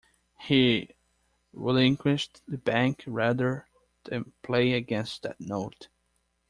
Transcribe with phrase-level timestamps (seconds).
[0.39, 0.95] He
[1.53, 3.67] relinquished the bank rather
[4.05, 5.89] than play against that note.